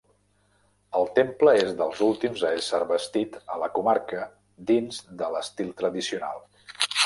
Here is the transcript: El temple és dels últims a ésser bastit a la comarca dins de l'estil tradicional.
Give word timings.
El 0.99 1.03
temple 1.19 1.53
és 1.65 1.69
dels 1.81 2.01
últims 2.07 2.47
a 2.49 2.51
ésser 2.61 2.81
bastit 2.93 3.37
a 3.57 3.61
la 3.65 3.69
comarca 3.77 4.25
dins 4.73 5.01
de 5.23 5.33
l'estil 5.37 5.73
tradicional. 5.85 6.47